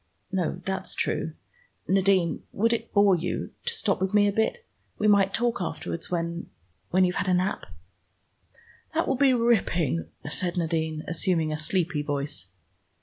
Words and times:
"No, 0.31 0.59
that's 0.65 0.95
true. 0.95 1.33
Nadine, 1.87 2.41
would 2.53 2.73
it 2.73 2.91
bore 2.91 3.15
you 3.15 3.51
to 3.65 3.73
stop 3.75 4.01
with 4.01 4.15
me 4.15 4.27
a 4.27 4.31
bit? 4.31 4.65
We 4.97 5.07
might 5.07 5.31
talk 5.31 5.59
afterwards, 5.61 6.09
when 6.09 6.49
when 6.89 7.05
you've 7.05 7.17
had 7.17 7.27
a 7.29 7.35
nap." 7.35 7.67
"That 8.95 9.07
will 9.07 9.13
be 9.13 9.31
ripping," 9.35 10.07
said 10.27 10.57
Nadine, 10.57 11.03
assuming 11.07 11.53
a 11.53 11.57
sleepy 11.59 12.01
voice. 12.01 12.47